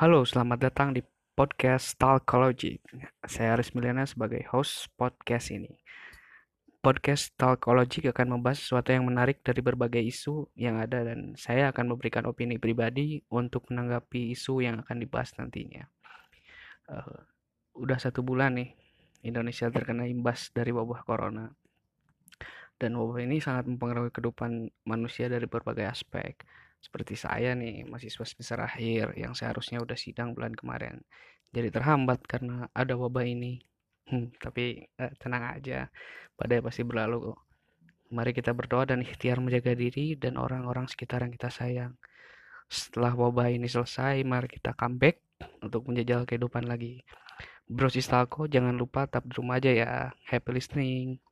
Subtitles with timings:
[0.00, 1.04] Halo, selamat datang di
[1.36, 2.80] podcast Talkology.
[3.20, 5.76] Saya Aris Miliana sebagai host podcast ini.
[6.80, 11.92] Podcast Talkology akan membahas sesuatu yang menarik dari berbagai isu yang ada dan saya akan
[11.92, 15.84] memberikan opini pribadi untuk menanggapi isu yang akan dibahas nantinya.
[16.88, 17.20] Uh,
[17.76, 18.72] udah satu bulan nih
[19.20, 21.52] Indonesia terkena imbas dari wabah corona.
[22.80, 26.40] Dan wabah ini sangat mempengaruhi kehidupan manusia dari berbagai aspek
[26.80, 31.04] seperti saya nih, mahasiswa semester akhir yang seharusnya udah sidang bulan kemarin.
[31.52, 33.60] Jadi terhambat karena ada wabah ini.
[34.08, 35.86] Hmm, tapi eh, tenang aja,
[36.34, 37.36] badai pasti berlalu.
[38.10, 41.94] Mari kita berdoa dan ikhtiar menjaga diri dan orang-orang sekitar yang kita sayang.
[42.66, 45.22] Setelah wabah ini selesai, mari kita comeback
[45.62, 47.06] untuk menjajal kehidupan lagi.
[47.70, 49.90] Bro Sistalko, jangan lupa tetap di rumah aja ya.
[50.26, 51.22] Happy listening.